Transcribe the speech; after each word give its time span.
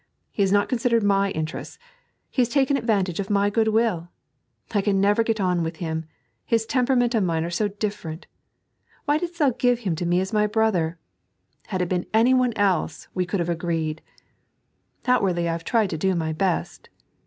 He 0.31 0.41
has 0.41 0.51
not 0.51 0.67
considered 0.67 1.03
my 1.03 1.29
interests. 1.29 1.77
He 2.31 2.41
has 2.41 2.49
taken 2.49 2.75
advantage 2.75 3.19
of 3.19 3.29
my 3.29 3.51
goodwill. 3.51 4.09
I 4.73 4.81
never 4.91 5.23
can 5.23 5.27
get 5.29 5.39
on 5.39 5.61
with 5.61 5.77
bim; 5.77 6.05
his 6.43 6.65
tempera 6.65 6.95
ment 6.95 7.13
and 7.13 7.27
mine 7.27 7.43
are 7.43 7.51
so 7.51 7.67
different. 7.67 8.25
Why 9.05 9.19
didst 9.19 9.37
Thou 9.37 9.51
give 9.51 9.81
him 9.81 9.95
to 9.97 10.07
me 10.07 10.19
as 10.19 10.33
my 10.33 10.47
brother 10.47 10.97
1 11.65 11.65
Had 11.67 11.81
it 11.83 11.89
been 11.89 12.07
anyone 12.15 12.53
else, 12.55 13.09
we 13.13 13.27
could 13.27 13.41
have 13.41 13.47
agreed. 13.49 14.01
Outwardly 15.05 15.47
I 15.47 15.51
have 15.51 15.63
tried 15.63 15.91
to 15.91 15.99
do 15.99 16.15
my 16.15 16.33
best. 16.33 16.89